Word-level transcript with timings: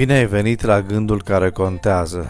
Bine 0.00 0.12
ai 0.12 0.26
venit 0.26 0.62
la 0.62 0.82
gândul 0.82 1.22
care 1.22 1.50
contează, 1.50 2.26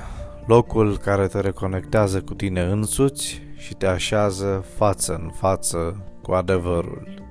locul 0.46 0.98
care 0.98 1.26
te 1.26 1.40
reconectează 1.40 2.20
cu 2.20 2.34
tine 2.34 2.60
însuți 2.60 3.42
și 3.56 3.74
te 3.74 3.86
așează 3.86 4.64
față 4.76 5.20
în 5.22 5.30
față 5.34 6.04
cu 6.22 6.32
adevărul. 6.32 7.24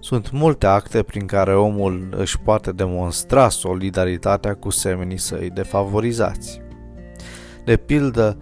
Sunt 0.00 0.30
multe 0.30 0.66
acte 0.66 1.02
prin 1.02 1.26
care 1.26 1.54
omul 1.54 2.14
își 2.16 2.38
poate 2.40 2.72
demonstra 2.72 3.48
solidaritatea 3.48 4.54
cu 4.54 4.70
semenii 4.70 5.18
săi 5.18 5.50
defavorizați. 5.50 6.60
De 7.64 7.76
pildă, 7.76 8.38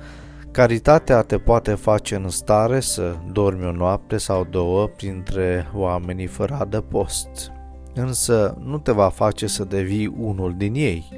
caritatea 0.50 1.22
te 1.22 1.38
poate 1.38 1.74
face 1.74 2.14
în 2.14 2.28
stare 2.28 2.80
să 2.80 3.16
dormi 3.32 3.64
o 3.64 3.72
noapte 3.72 4.16
sau 4.16 4.46
două 4.50 4.86
printre 4.86 5.66
oamenii 5.74 6.26
fără 6.26 6.56
adăpost 6.60 7.52
însă 7.94 8.58
nu 8.64 8.78
te 8.78 8.92
va 8.92 9.08
face 9.08 9.46
să 9.46 9.64
devii 9.64 10.06
unul 10.06 10.54
din 10.56 10.74
ei. 10.74 11.08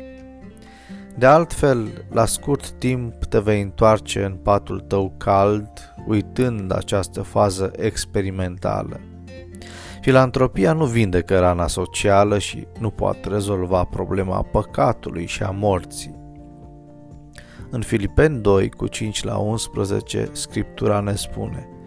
De 1.18 1.26
altfel, 1.26 2.04
la 2.10 2.24
scurt 2.24 2.70
timp 2.70 3.24
te 3.24 3.38
vei 3.38 3.60
întoarce 3.60 4.24
în 4.24 4.32
patul 4.32 4.80
tău 4.80 5.12
cald, 5.16 5.94
uitând 6.06 6.76
această 6.76 7.22
fază 7.22 7.72
experimentală. 7.76 9.00
Filantropia 10.00 10.72
nu 10.72 10.84
vindecă 10.84 11.38
rana 11.38 11.66
socială 11.66 12.38
și 12.38 12.66
nu 12.78 12.90
poate 12.90 13.28
rezolva 13.28 13.84
problema 13.84 14.42
păcatului 14.42 15.26
și 15.26 15.42
a 15.42 15.50
morții. 15.50 16.18
În 17.70 17.82
Filipeni 17.82 18.40
2, 18.40 18.70
cu 18.70 18.86
5 18.86 19.24
la 19.24 19.36
11, 19.36 20.28
Scriptura 20.32 21.00
ne 21.00 21.14
spune– 21.14 21.68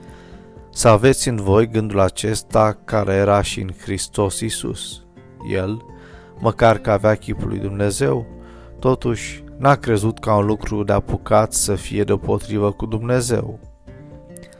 să 0.73 0.87
aveți 0.87 1.29
în 1.29 1.35
voi 1.35 1.67
gândul 1.67 1.99
acesta 1.99 2.77
care 2.83 3.13
era 3.13 3.41
și 3.41 3.61
în 3.61 3.69
Hristos 3.81 4.39
Isus. 4.39 5.05
El, 5.51 5.85
măcar 6.39 6.77
că 6.77 6.91
avea 6.91 7.15
chipul 7.15 7.47
lui 7.47 7.59
Dumnezeu, 7.59 8.25
totuși 8.79 9.43
n-a 9.57 9.75
crezut 9.75 10.19
ca 10.19 10.35
un 10.35 10.45
lucru 10.45 10.83
de 10.83 10.93
apucat 10.93 11.53
să 11.53 11.75
fie 11.75 12.03
deopotrivă 12.03 12.71
cu 12.71 12.85
Dumnezeu, 12.85 13.59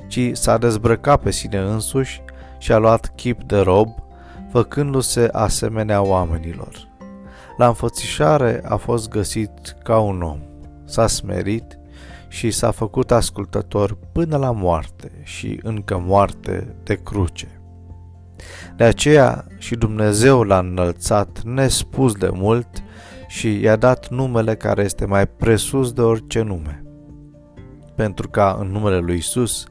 ci 0.08 0.30
s-a 0.34 0.58
dezbrăcat 0.58 1.22
pe 1.22 1.32
sine 1.32 1.58
însuși 1.58 2.22
și 2.58 2.72
a 2.72 2.78
luat 2.78 3.14
chip 3.16 3.44
de 3.44 3.58
rob, 3.58 3.88
făcându-se 4.52 5.30
asemenea 5.32 6.02
oamenilor. 6.02 6.88
La 7.58 7.68
înfățișare 7.68 8.62
a 8.66 8.76
fost 8.76 9.10
găsit 9.10 9.76
ca 9.84 10.00
un 10.00 10.22
om, 10.22 10.40
s-a 10.86 11.08
smerit 11.08 11.78
și 12.34 12.52
s-a 12.52 12.72
făcut 12.72 13.12
ascultător 13.12 13.98
până 14.12 14.38
la 14.38 14.52
moarte 14.52 15.12
și 15.24 15.60
încă 15.64 16.04
moarte 16.06 16.76
de 16.84 16.96
cruce. 16.96 17.62
De 18.78 18.84
aceea 18.84 19.46
și 19.58 19.76
Dumnezeu 19.76 20.44
l-a 20.44 20.60
înălțat 20.60 21.42
nespus 21.44 22.14
de 22.14 22.30
mult 22.34 22.68
și 23.28 23.60
i-a 23.60 23.76
dat 23.76 24.10
numele 24.10 24.56
care 24.56 24.84
este 24.84 25.06
mai 25.06 25.28
presus 25.28 25.92
de 25.92 26.02
orice 26.02 26.42
nume. 26.42 26.84
Pentru 27.96 28.30
ca 28.30 28.58
în 28.60 28.68
numele 28.68 28.98
lui 28.98 29.18
Isus 29.18 29.66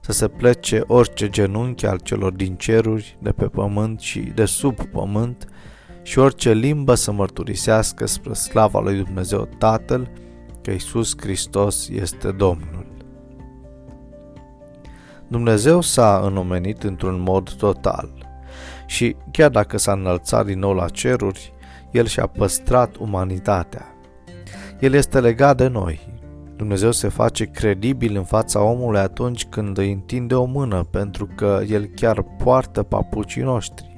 să 0.00 0.12
se 0.12 0.28
plece 0.28 0.82
orice 0.86 1.28
genunchi 1.28 1.86
al 1.86 1.98
celor 1.98 2.32
din 2.32 2.54
ceruri, 2.54 3.18
de 3.20 3.30
pe 3.30 3.44
pământ 3.44 4.00
și 4.00 4.20
de 4.20 4.44
sub 4.44 4.74
pământ, 4.74 5.48
și 6.02 6.18
orice 6.18 6.52
limbă 6.52 6.94
să 6.94 7.12
mărturisească 7.12 8.06
spre 8.06 8.32
slava 8.32 8.80
lui 8.80 8.96
Dumnezeu 8.96 9.48
Tatăl, 9.58 10.10
că 10.68 10.74
Isus 10.74 11.14
Hristos 11.20 11.88
este 11.88 12.30
Domnul. 12.30 12.86
Dumnezeu 15.28 15.80
s-a 15.80 16.20
înomenit 16.24 16.82
într-un 16.82 17.20
mod 17.20 17.52
total 17.52 18.08
și 18.86 19.16
chiar 19.30 19.50
dacă 19.50 19.78
s-a 19.78 19.92
înălțat 19.92 20.46
din 20.46 20.58
nou 20.58 20.72
la 20.72 20.88
ceruri, 20.88 21.52
El 21.90 22.06
și-a 22.06 22.26
păstrat 22.26 22.96
umanitatea. 22.96 23.86
El 24.80 24.92
este 24.92 25.20
legat 25.20 25.56
de 25.56 25.66
noi. 25.68 26.20
Dumnezeu 26.56 26.90
se 26.90 27.08
face 27.08 27.44
credibil 27.44 28.16
în 28.16 28.24
fața 28.24 28.62
omului 28.62 29.00
atunci 29.00 29.44
când 29.44 29.78
îi 29.78 29.92
întinde 29.92 30.34
o 30.34 30.44
mână, 30.44 30.84
pentru 30.90 31.28
că 31.34 31.60
El 31.68 31.84
chiar 31.84 32.22
poartă 32.22 32.82
papucii 32.82 33.42
noștri. 33.42 33.97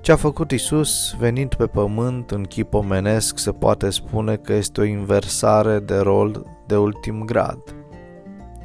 Ce 0.00 0.12
a 0.12 0.16
făcut 0.16 0.50
Isus 0.50 1.14
venind 1.18 1.54
pe 1.54 1.66
pământ 1.66 2.30
în 2.30 2.42
chip 2.42 2.74
omenesc 2.74 3.38
se 3.38 3.52
poate 3.52 3.90
spune 3.90 4.36
că 4.36 4.52
este 4.52 4.80
o 4.80 4.84
inversare 4.84 5.78
de 5.78 5.96
rol 5.96 6.46
de 6.66 6.76
ultim 6.76 7.24
grad. 7.24 7.58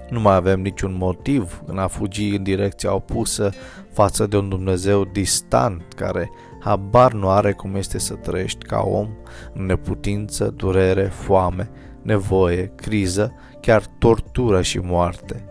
Nu 0.10 0.20
mai 0.20 0.36
avem 0.36 0.62
niciun 0.62 0.96
motiv 0.98 1.64
în 1.66 1.78
a 1.78 1.88
fugi 1.88 2.36
în 2.36 2.44
direcția 2.44 2.94
opusă 2.94 3.50
față 3.92 4.28
de 4.28 4.38
un 4.38 4.50
Dumnezeu 4.50 5.06
distant 5.06 5.94
care 5.96 6.30
habar 6.60 7.14
nu 7.14 7.30
are 7.30 7.52
cum 7.52 7.76
este 7.76 8.00
să 8.00 8.14
trăiești 8.14 8.66
ca 8.66 8.80
om 8.80 9.08
în 9.54 9.66
neputință, 9.66 10.54
durere, 10.56 11.04
foame, 11.04 11.70
nevoie, 12.02 12.72
criză, 12.76 13.34
chiar 13.62 13.84
tortură 13.98 14.62
și 14.62 14.80
moarte. 14.80 15.46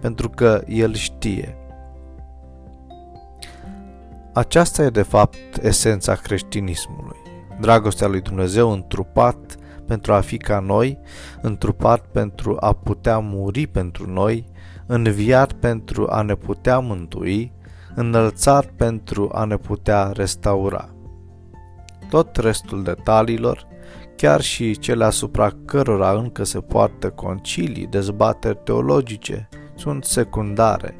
Pentru 0.00 0.28
că 0.28 0.62
El 0.66 0.94
știe 0.94 1.57
aceasta 4.38 4.82
e 4.82 4.90
de 4.90 5.02
fapt 5.02 5.62
esența 5.62 6.14
creștinismului. 6.14 7.16
Dragostea 7.60 8.06
lui 8.06 8.20
Dumnezeu 8.20 8.70
întrupat 8.70 9.56
pentru 9.86 10.12
a 10.12 10.20
fi 10.20 10.36
ca 10.36 10.58
noi, 10.58 10.98
întrupat 11.42 12.00
pentru 12.00 12.56
a 12.60 12.72
putea 12.72 13.18
muri 13.18 13.66
pentru 13.66 14.10
noi, 14.10 14.46
înviat 14.86 15.52
pentru 15.52 16.06
a 16.10 16.22
ne 16.22 16.34
putea 16.34 16.78
mântui, 16.78 17.52
înălțat 17.94 18.66
pentru 18.66 19.30
a 19.32 19.44
ne 19.44 19.56
putea 19.56 20.12
restaura. 20.12 20.88
Tot 22.10 22.36
restul 22.36 22.82
detaliilor, 22.82 23.66
chiar 24.16 24.40
și 24.40 24.78
cele 24.78 25.04
asupra 25.04 25.50
cărora 25.64 26.10
încă 26.10 26.44
se 26.44 26.60
poartă 26.60 27.10
concilii, 27.10 27.86
dezbateri 27.86 28.60
teologice, 28.64 29.48
sunt 29.74 30.04
secundare 30.04 30.98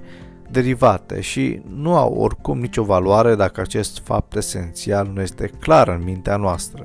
derivate 0.51 1.21
și 1.21 1.63
nu 1.75 1.97
au 1.97 2.15
oricum 2.15 2.59
nicio 2.59 2.83
valoare 2.83 3.35
dacă 3.35 3.61
acest 3.61 3.99
fapt 3.99 4.37
esențial 4.37 5.11
nu 5.15 5.21
este 5.21 5.51
clar 5.61 5.89
în 5.89 6.05
mintea 6.05 6.37
noastră. 6.37 6.85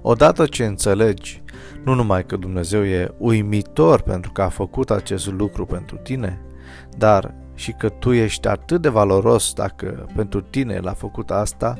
Odată 0.00 0.46
ce 0.46 0.64
înțelegi 0.64 1.42
nu 1.84 1.94
numai 1.94 2.26
că 2.26 2.36
Dumnezeu 2.36 2.84
e 2.84 3.14
uimitor 3.18 4.00
pentru 4.00 4.32
că 4.32 4.42
a 4.42 4.48
făcut 4.48 4.90
acest 4.90 5.30
lucru 5.30 5.66
pentru 5.66 5.96
tine, 5.96 6.40
dar 6.98 7.34
și 7.54 7.72
că 7.72 7.88
tu 7.88 8.12
ești 8.12 8.48
atât 8.48 8.82
de 8.82 8.88
valoros 8.88 9.52
dacă 9.52 10.06
pentru 10.14 10.40
tine 10.40 10.78
l-a 10.78 10.92
făcut 10.92 11.30
asta, 11.30 11.78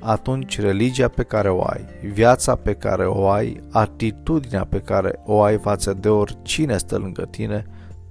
atunci 0.00 0.60
religia 0.60 1.08
pe 1.08 1.22
care 1.22 1.48
o 1.48 1.62
ai, 1.62 1.84
viața 2.02 2.54
pe 2.54 2.74
care 2.74 3.06
o 3.06 3.28
ai, 3.28 3.60
atitudinea 3.70 4.64
pe 4.64 4.80
care 4.80 5.20
o 5.24 5.42
ai 5.42 5.58
față 5.58 5.94
de 5.94 6.08
oricine 6.08 6.76
stă 6.76 6.96
lângă 6.96 7.26
tine, 7.30 7.66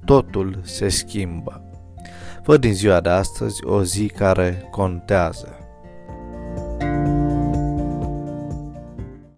totul 0.05 0.59
se 0.63 0.89
schimbă. 0.89 1.61
Văd 2.43 2.61
din 2.61 2.73
ziua 2.73 2.99
de 2.99 3.09
astăzi 3.09 3.65
o 3.65 3.83
zi 3.83 4.07
care 4.07 4.67
contează. 4.71 5.62